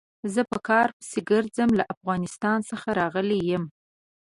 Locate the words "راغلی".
2.99-3.39